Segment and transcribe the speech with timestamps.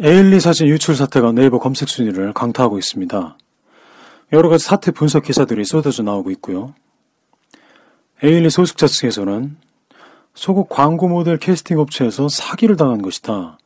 [0.00, 3.36] 에일리 사진 유출 사태가 네이버 검색 순위를 강타하고 있습니다.
[4.32, 6.72] 여러 가지 사태 분석 기사들이 쏟아져 나오고 있고요.
[8.22, 9.56] 에일리 소속자 측에서는
[10.34, 13.58] 소국 광고 모델 캐스팅 업체에서 사기를 당한 것이다.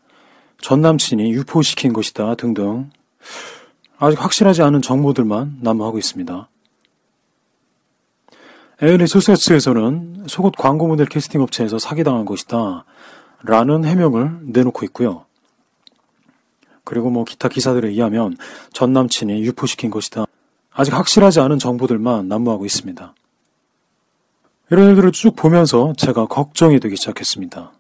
[0.62, 2.88] 전 남친이 유포시킨 것이다 등등
[3.98, 6.48] 아직 확실하지 않은 정보들만 난무하고 있습니다.
[8.80, 12.86] 에일리 소속자 측에서는 속옷 광고 모델 캐스팅 업체에서 사기당한 것이다.
[13.42, 15.26] 라는 해명을 내놓고 있고요.
[16.84, 18.36] 그리고 뭐 기타 기사들에 의하면
[18.72, 20.24] 전 남친이 유포시킨 것이다.
[20.72, 23.14] 아직 확실하지 않은 정보들만 난무하고 있습니다.
[24.70, 27.72] 이런 일들을 쭉 보면서 제가 걱정이 되기 시작했습니다.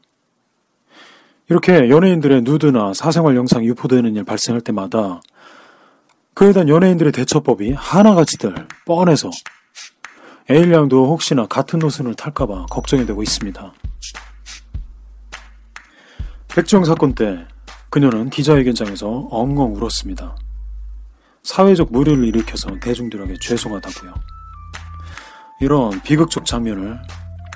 [1.48, 5.20] 이렇게 연예인들의 누드나 사생활 영상이 유포되는 일 발생할 때마다
[6.34, 9.30] 그에 대한 연예인들의 대처법이 하나같이들 뻔해서
[10.48, 13.72] 에일리양도 혹시나 같은 노선을 탈까봐 걱정이 되고 있습니다.
[16.48, 17.46] 백지영 사건 때
[17.92, 20.34] 그녀는 기자회견장에서 엉엉 울었습니다.
[21.42, 24.14] 사회적 무리를 일으켜서 대중들에게 죄송하다고요.
[25.60, 26.98] 이런 비극적 장면을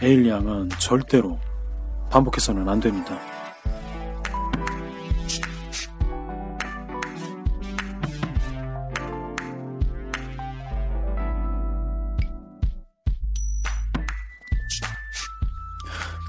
[0.02, 1.40] 에일리 양은 절대로
[2.10, 3.18] 반복해서는 안 됩니다.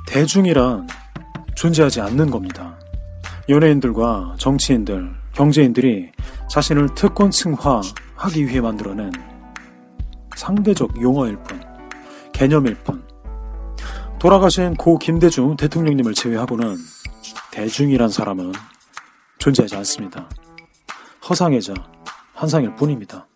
[0.08, 0.88] 대중이란
[1.58, 2.77] 존재하지 않는 겁니다.
[3.50, 6.12] 연예인들과 정치인들, 경제인들이
[6.50, 9.10] 자신을 특권층화하기 위해 만들어낸
[10.36, 11.62] 상대적 용어일 뿐,
[12.34, 13.02] 개념일 뿐.
[14.20, 16.76] 돌아가신 고 김대중 대통령님을 제외하고는
[17.52, 18.52] 대중이란 사람은
[19.38, 20.28] 존재하지 않습니다.
[21.30, 21.74] 허상애자,
[22.34, 23.28] 환상일 뿐입니다.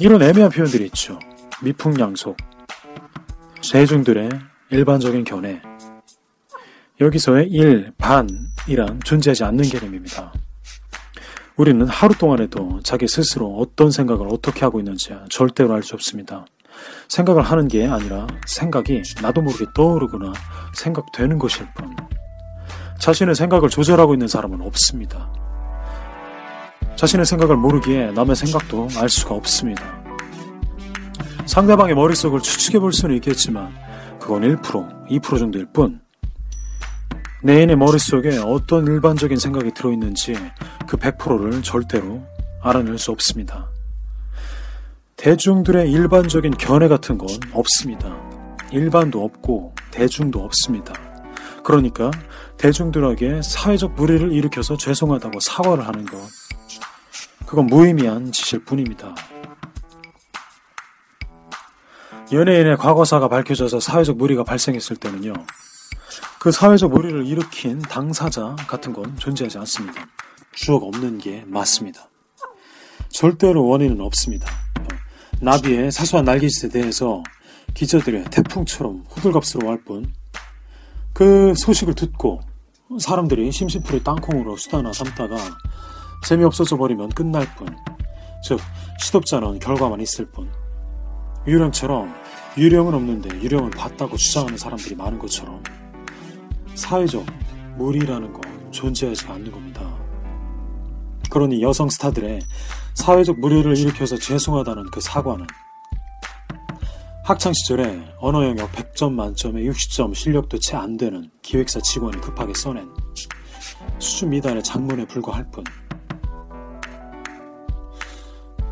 [0.00, 1.18] 이런 애매한 표현들이 있죠.
[1.62, 2.36] 미풍양속,
[3.72, 4.28] 대중들의
[4.70, 5.60] 일반적인 견해,
[7.00, 10.32] 여기서의 일, 반이란 존재하지 않는 개념입니다.
[11.56, 16.46] 우리는 하루 동안에도 자기 스스로 어떤 생각을 어떻게 하고 있는지 절대로 알 수 없습니다.
[17.08, 20.32] 생각을 하는 게 아니라 생각이 나도 모르게 떠오르거나
[20.74, 21.94] 생각되는 것일 뿐.
[23.00, 25.32] 자신의 생각을 조절하고 있는 사람은 없습니다.
[26.94, 29.82] 자신의 생각을 모르기에 남의 생각도 알 수가 없습니다.
[31.46, 33.74] 상대방의 머릿속을 추측해 볼 수는 있겠지만
[34.20, 36.03] 그건 1%, 2% 정도일 뿐
[37.44, 40.34] 내 인의 머릿속에 어떤 일반적인 생각이 들어있는지
[40.86, 42.22] 그 100%를 절대로
[42.62, 43.68] 알아낼 수 없습니다.
[45.16, 48.16] 대중들의 일반적인 견해 같은 건 없습니다.
[48.72, 50.94] 일반도 없고 대중도 없습니다.
[51.62, 52.10] 그러니까
[52.56, 56.16] 대중들에게 사회적 무리를 일으켜서 죄송하다고 사과를 하는 것.
[57.44, 59.14] 그건 무의미한 짓일 뿐입니다.
[62.32, 65.34] 연예인의 과거사가 밝혀져서 사회적 무리가 발생했을 때는요.
[66.44, 70.06] 그 사회적 무리를 일으킨 당사자 같은 건 존재하지 않습니다.
[70.52, 72.10] 주어가 없는 게 맞습니다.
[73.08, 74.46] 절대로 원인은 없습니다.
[75.40, 77.22] 나비의 사소한 날개짓에 대해서
[77.72, 80.12] 기자들의 태풍처럼 호들갑스러워할 뿐,
[81.14, 82.42] 그 소식을 듣고
[82.98, 85.36] 사람들이 심심풀이 땅콩으로 수다나 삼다가
[86.26, 87.74] 재미없어져 버리면 끝날 뿐,
[88.46, 88.60] 즉
[89.00, 90.52] 시덥지 않은 결과만 있을 뿐,
[91.46, 92.14] 유령처럼
[92.58, 95.62] 유령은 없는데 유령을 봤다고 주장하는 사람들이 많은 것처럼
[96.74, 97.24] 사회적
[97.76, 99.96] 무리라는 건 존재하지 않는 겁니다.
[101.30, 102.40] 그러니 여성 스타들의
[102.94, 105.46] 사회적 무리를 일으켜서 죄송하다는 그 사과는
[107.24, 112.88] 학창시절에 언어 영역 100점 만점에 60점 실력도 채 안 되는 기획사 직원이 급하게 써낸
[113.98, 115.64] 수준 미달의 장문에 불과할 뿐.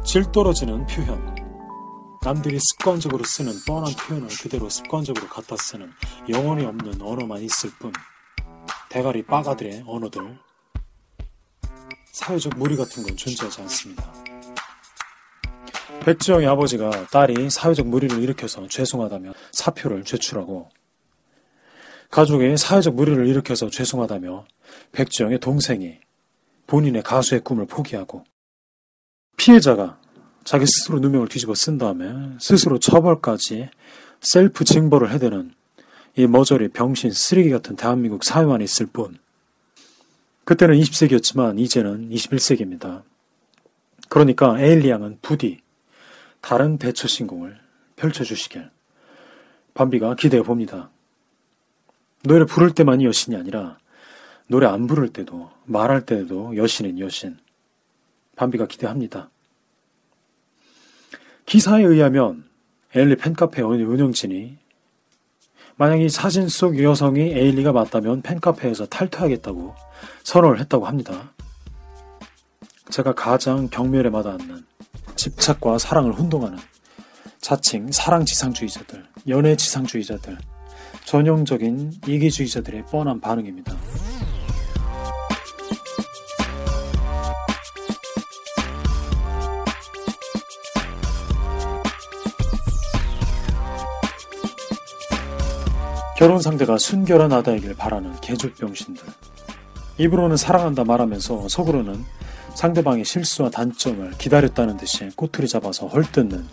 [0.04, 1.42] 질 떨어지는 표현.
[2.25, 5.91] 남들이 습관적으로 쓰는 뻔한 표현을 그대로 습관적으로 갖다 쓰는
[6.29, 7.93] 영혼이 없는 언어만 있을 뿐.
[8.89, 10.39] 대가리 빠가들의 언어들.
[12.13, 14.13] 사회적 무리 같은 건 존재하지 않습니다.
[16.05, 20.69] 백지영의 아버지가 딸이 사회적 무리를 일으켜서 죄송하다며 사표를 제출하고
[22.11, 24.45] 가족이 사회적 무리를 일으켜서 죄송하다며
[24.93, 25.99] 백지영의 동생이
[26.69, 28.25] 본인의 가수의 꿈을 포기하고
[29.37, 30.01] 피해자가
[30.44, 33.71] 자기 스스로 누명을 뒤집어 쓴 다음에 스스로 처벌까지
[34.21, 35.55] 셀프 징벌을 해대는
[36.17, 39.19] 이 머저리 병신 쓰레기 같은 대한민국 사회만 있을 뿐
[40.44, 43.03] 그때는 20세기였지만 이제는 21세기입니다.
[44.09, 45.61] 그러니까 에일리 양은 부디
[46.41, 47.59] 다른 대처 신공을
[47.97, 48.69] 펼쳐주시길
[49.75, 50.91] 밤비가 기대해 봅니다.
[52.25, 53.79] 노래 부를 때만이 여신이 아니라
[54.49, 57.38] 노래 안 부를 때도 말할 때도 여신은 여신.
[58.37, 59.31] 밤비가 기대합니다.
[61.52, 62.44] 기사에 의하면
[62.96, 64.56] 에일리 팬카페 운영진이
[65.76, 69.75] 만약 이 사진 속 여성이 에일리가 맞다면 팬카페에서 탈퇴하겠다고
[70.22, 71.34] 선언을 했다고 합니다.
[72.88, 74.64] 제가 가장 경멸에 마다않는
[75.16, 76.56] 집착과 사랑을 혼동하는
[77.43, 80.38] 자칭 사랑지상주의자들, 연애지상주의자들,
[81.04, 83.76] 전형적인 이기주의자들의 뻔한 반응입니다.
[96.23, 99.03] 결혼 상대가 순결한 아다이길 바라는 개족병신들.
[99.99, 102.05] 입으로는 사랑한다 말하면서 속으로는
[102.55, 106.47] 상대방의 실수와 단점을 기다렸다는 듯이 꼬투리 잡아서 헐뜯는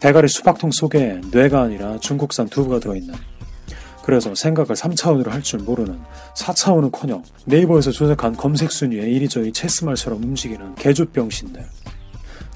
[0.00, 3.14] 대가리 수박통 속에 뇌가 아니라 중국산 두부가 들어있는
[4.02, 6.00] 그래서 생각을 3차원으로 할 줄 모르는
[6.34, 11.66] 4차원은 커녕 네이버에서 조작한 검색 순위에 이리저리 체스말처럼 움직이는 개조병신들.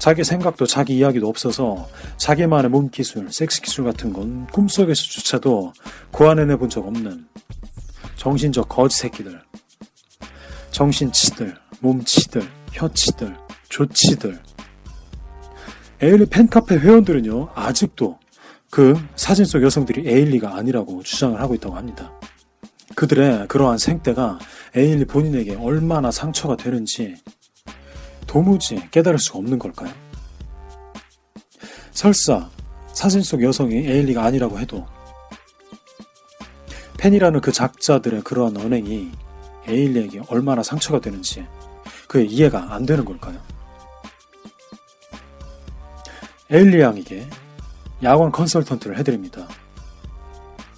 [0.01, 1.87] 자기 생각도 자기 이야기도 없어서
[2.17, 5.73] 자기만의 몸기술, 섹스기술 같은 건 꿈속에서조차도
[6.09, 7.27] 고안해내 본 적 없는
[8.15, 9.39] 정신적 거지 새끼들.
[10.71, 13.37] 정신치들, 몸치들, 혀치들,
[13.69, 14.39] 조치들.
[16.01, 18.17] 에일리 팬카페 회원들은요, 아직도
[18.71, 22.11] 그 사진 속 여성들이 에일리가 아니라고 주장을 하고 있다고 합니다.
[22.95, 24.39] 그들의 그러한 생때가
[24.75, 27.17] 에일리 본인에게 얼마나 상처가 되는지
[28.31, 29.91] 도무지 깨달을 수가 없는 걸까요?
[31.91, 32.49] 설사
[32.93, 34.87] 사진 속 여성이 에일리가 아니라고 해도
[36.97, 39.11] 팬이라는 그 작자들의 그러한 언행이
[39.67, 41.45] 에일리에게 얼마나 상처가 되는지
[42.07, 43.37] 그의 이해가 안 되는 걸까요?
[46.49, 47.27] 에일리 양에게
[48.01, 49.45] 야광 컨설턴트를 해드립니다.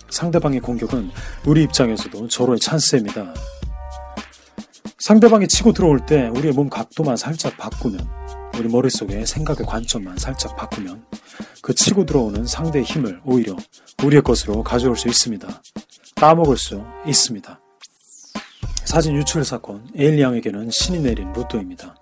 [0.10, 1.12] 상대방의 공격은
[1.46, 3.32] 우리 입장에서도 절호의 찬스입니다.
[5.04, 8.08] 상대방이 치고 들어올 때 우리의 몸 각도만 살짝 바꾸면,
[8.58, 11.04] 우리 머릿속에 생각의 관점만 살짝 바꾸면,
[11.62, 13.54] 그 치고 들어오는 상대의 힘을 오히려
[14.02, 15.62] 우리의 것으로 가져올 수 있습니다.
[16.16, 17.60] 따먹을 수 있습니다.
[18.86, 21.98] 사진 유출 사건, 에일리 양에게는 신이 내린 로또입니다.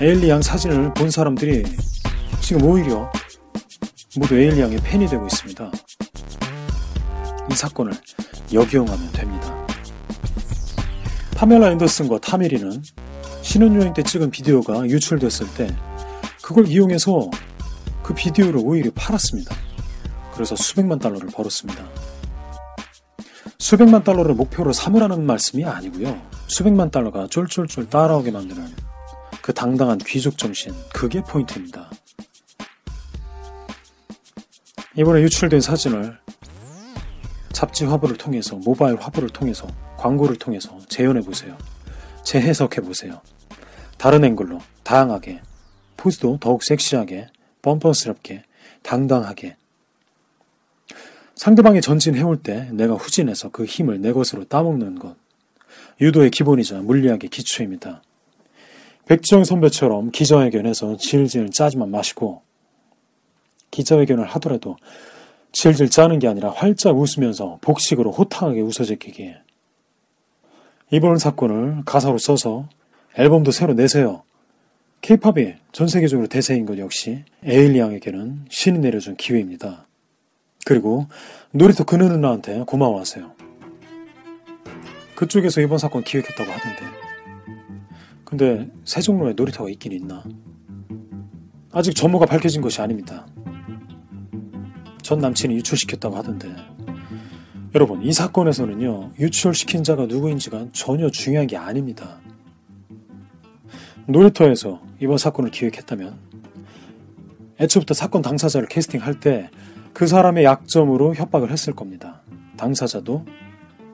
[0.00, 1.62] 에일리 양 사진을 본 사람들이
[2.40, 3.12] 지금 오히려
[4.16, 5.70] 모두 에일리 양의 팬이 되고 있습니다.
[7.52, 7.92] 이 사건을
[8.50, 9.59] 역이용하면 됩니다.
[11.40, 12.82] 파멜라 앤더슨과 타미리는
[13.40, 15.74] 신혼여행 때 찍은 비디오가 유출됐을 때
[16.42, 17.30] 그걸 이용해서
[18.02, 19.56] 그 비디오를 오히려 팔았습니다.
[20.34, 21.82] 그래서 수백만 달러를 벌었습니다.
[23.58, 26.20] 수백만 달러를 목표로 삼으라는 말씀이 아니고요.
[26.46, 28.62] 수백만 달러가 쫄쫄쫄 따라오게 만드는
[29.40, 31.88] 그 당당한 귀족 정신, 그게 포인트입니다.
[34.94, 36.18] 이번에 유출된 사진을
[37.54, 39.66] 잡지 화보를 통해서 모바일 화보를 통해서
[40.00, 41.56] 광고를 통해서 재현해 보세요.
[42.24, 43.20] 재해석해 보세요.
[43.98, 45.42] 다른 앵글로 다양하게
[45.98, 47.28] 포즈도 더욱 섹시하게
[47.60, 48.44] 뻔뻔스럽게
[48.82, 49.56] 당당하게
[51.34, 55.16] 상대방이 전진 해올 때 내가 후진해서 그 힘을 내 것으로 따먹는 것
[56.00, 58.02] 유도의 기본이자 물리학의 기초입니다.
[59.06, 62.40] 백지영 선배처럼 기자회견에서 질질 짜지만 마시고
[63.70, 64.76] 기자회견을 하더라도
[65.52, 69.34] 질질 짜는 게 아니라 활짝 웃으면서 복식으로 호탕하게 웃어제끼기.
[70.92, 72.68] 이번 사건을 가사로 써서
[73.16, 74.24] 앨범도 새로 내세요.
[75.02, 79.86] 케이팝이 전 세계적으로 대세인 것 역시 에일리 양에게는 신이 내려준 기회입니다.
[80.66, 81.06] 그리고
[81.52, 83.32] 놀이터 그느 누나한테 고마워하세요.
[85.14, 86.82] 그쪽에서 이번 사건 기획했다고 하던데.
[88.24, 90.24] 근데 새 종로에 놀이터가 있긴 있나?
[91.72, 93.26] 아직 전모가 밝혀진 것이 아닙니다.
[95.02, 96.48] 전 남친이 유출시켰다고 하던데.
[97.74, 102.18] 여러분, 이 사건에서는요, 유출시킨 자가 누구인지가 전혀 중요한 게 아닙니다.
[104.06, 106.16] 놀이터에서 이번 사건을 기획했다면,
[107.60, 109.50] 애초부터 사건 당사자를 캐스팅할 때
[109.92, 112.22] 그 사람의 약점으로 협박을 했을 겁니다.
[112.56, 113.24] 당사자도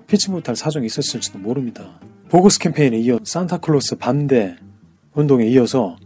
[0.06, 1.98] 피치 못할 사정이 있었을지도 모릅니다.
[2.28, 4.56] 보고스 캠페인에 이어 산타클로스 반대
[5.14, 5.96] 운동에 이어서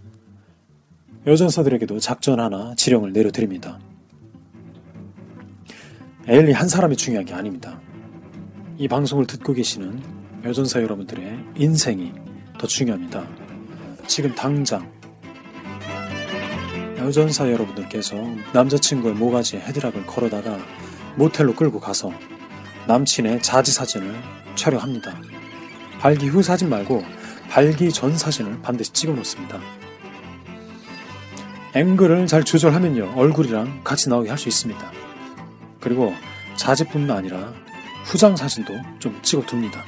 [1.26, 3.78] 여전사들에게도 작전 하나 지령을 내려드립니다.
[6.30, 7.80] 에일리 한 사람이 중요한 게 아닙니다.
[8.78, 10.00] 이 방송을 듣고 계시는
[10.44, 12.12] 여전사 여러분들의 인생이
[12.56, 13.26] 더 중요합니다.
[14.06, 14.88] 지금 당장
[16.98, 18.14] 여전사 여러분들께서
[18.52, 20.56] 남자친구의 모가지에 헤드락을 걸어다가
[21.16, 22.12] 모텔로 끌고 가서
[22.86, 24.14] 남친의 자지 사진을
[24.54, 25.12] 촬영합니다.
[25.98, 27.02] 발기 후 사진 말고
[27.48, 29.58] 발기 전 사진을 반드시 찍어 놓습니다.
[31.74, 35.09] 앵글을 잘 조절하면요, 얼굴이랑 같이 나오게 할 수 있습니다.
[35.80, 36.12] 그리고
[36.56, 37.52] 자지뿐만 아니라
[38.04, 39.82] 후장 사진도 좀 찍어 둡니다.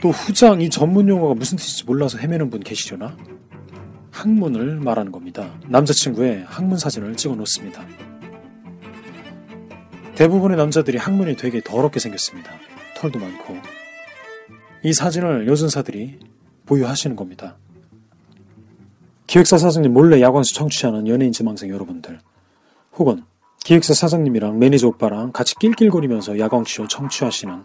[0.00, 3.16] 또 후장 이 전문 용어가 무슨 뜻인지 몰라서 헤매는 분 계시려나?
[4.10, 5.58] 학문을 말하는 겁니다.
[5.68, 7.84] 남자친구의 학문 사진을 찍어 놓습니다.
[10.14, 12.52] 대부분의 남자들이 항문이 되게 더럽게 생겼습니다.
[12.96, 13.56] 털도 많고.
[14.84, 16.18] 이 사진을 여전사들이
[16.66, 17.56] 보유하시는 겁니다.
[19.26, 22.20] 기획사 사장님 몰래 야광쇼 청취하는 연예인 지망생 여러분들,
[22.96, 23.24] 혹은
[23.64, 27.64] 기획사 사장님이랑 매니저 오빠랑 같이 낄낄거리면서 야광쇼 청취하시는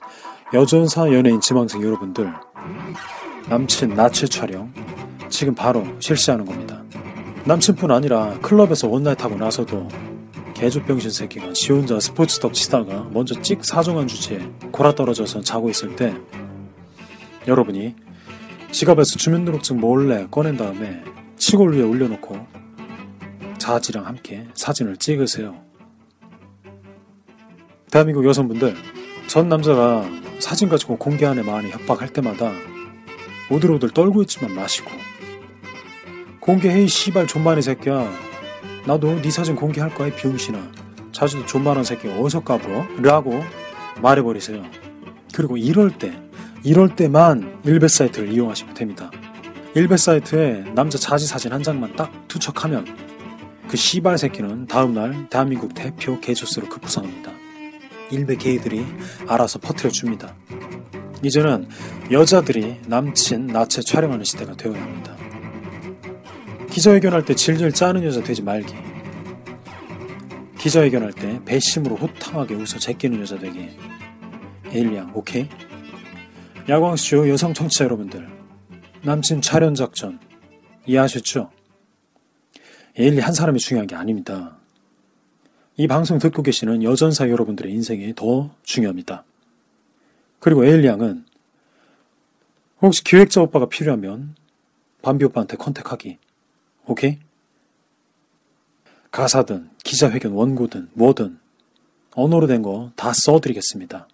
[0.53, 2.31] 여전사 연예인 지망생 여러분들,
[3.49, 4.71] 남친 나체 촬영
[5.29, 6.83] 지금 바로 실시하는 겁니다.
[7.45, 9.87] 남친뿐 아니라 클럽에서 one night 하고 나서도
[10.53, 14.39] 개조병신 새끼가 지 혼자 스포츠 덕 치다가 먼저 찍 사정한 주제에
[14.71, 16.15] 골아 떨어져서 자고 있을 때
[17.47, 17.95] 여러분이
[18.71, 21.03] 지갑에서 주민등록증 몰래 꺼낸 다음에
[21.37, 22.37] 시골 위에 올려놓고
[23.57, 25.66] 자지랑 함께 사진을 찍으세요.
[27.89, 28.75] 대한민국 여성분들,
[29.27, 30.05] 전 남자가
[30.39, 32.51] 사진 가지고 공개 안에 많이 협박할 때마다
[33.49, 34.91] 오들오들 떨고 있지만 마시고
[36.41, 38.11] 공개해 이 씨발 존만이 새끼야
[38.85, 40.71] 나도 네 사진 공개할 거야 병신아
[41.13, 42.85] 자주도 존만한 새끼 어디서 까불어?
[43.01, 43.41] 라고
[44.01, 44.63] 말해버리세요.
[45.33, 46.19] 그리고 이럴 때
[46.63, 49.09] 이럴 때만 일베 사이트를 이용하시면 됩니다.
[49.75, 52.85] 일베 사이트에 남자 자지 사진 한 장만 딱 투척하면
[53.69, 57.36] 그 씨발 새끼는 다음날 대한민국 대표 개조스로 급부상합니다.
[58.11, 58.85] 일베 게이들이
[59.27, 60.35] 알아서 퍼뜨려 줍니다.
[61.23, 61.67] 이제는
[62.11, 65.15] 여자들이 남친 나체 촬영하는 시대가 되어야 합니다.
[66.69, 68.75] 기자회견할 때 질질 짜는 여자 되지 말기.
[70.59, 73.69] 기자회견할 때 배심으로 호탕하게 웃어 제끼는 여자 되기.
[74.71, 75.49] 에일리양, 오케이?
[76.67, 78.27] 야광쇼 여성 청취자 여러분들,
[79.01, 80.19] 남친 촬영 작전
[80.85, 81.49] 이해하셨죠?
[82.97, 84.56] 에일리 한 사람이 중요한 게 아닙니다.
[85.77, 89.23] 이 방송 듣고 계시는 여전사 여러분들의 인생이 더 중요합니다.
[90.39, 91.23] 그리고 에일리 양은
[92.81, 94.35] 혹시 기획자 오빠가 필요하면
[95.01, 96.17] 밤비 오빠한테 컨택하기.
[96.87, 97.19] 오케이?
[99.11, 101.39] 가사든 기자회견 원고든 뭐든
[102.13, 104.07] 언어로 된 거 다 써드리겠습니다.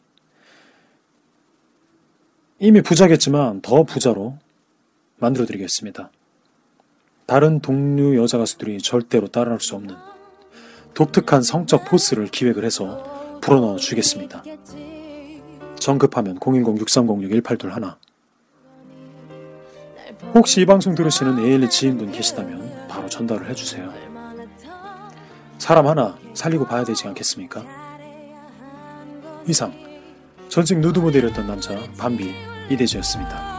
[2.60, 4.38] 이미 부자겠지만 더 부자로
[5.18, 6.12] 만들어드리겠습니다.
[7.26, 9.96] 다른 동료 여자 가수들이 절대로 따라할 수 없는
[10.94, 14.44] 독특한 성적 포스를 기획을 해서 불어넣어 주겠습니다.
[15.76, 17.96] 정급하면 010-6306-1821
[20.36, 23.92] 혹시 이 방송 들으시는 ALE 지인분 계시다면 바로 전달을 해주세요.
[25.58, 27.64] 사람 하나 살리고 봐야 되지 않겠습니까?
[29.48, 29.74] 이상
[30.50, 32.34] 전직 누드 모델이었던 남자 밤비
[32.70, 33.53] 이대지였습니다.